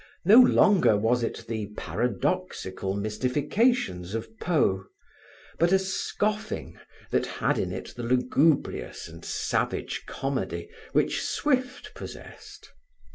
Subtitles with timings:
[0.25, 4.85] No longer was it the paradoxical mystifications of Poe,
[5.59, 6.75] but a scoffing
[7.11, 12.71] that had in it the lugubrious and savage comedy which Swift possessed.